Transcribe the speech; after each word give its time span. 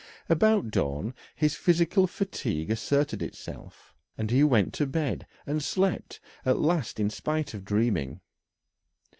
About 0.29 0.71
dawn, 0.71 1.13
his 1.35 1.53
physical 1.53 2.07
fatigue 2.07 2.71
asserted 2.71 3.21
itself, 3.21 3.93
and 4.17 4.31
he 4.31 4.43
went 4.43 4.73
to 4.73 4.87
bed 4.87 5.27
and 5.45 5.61
slept 5.63 6.19
at 6.43 6.57
last 6.57 6.99
in 6.99 7.11
spite 7.11 7.53
of 7.53 7.63
dreaming. 7.63 8.19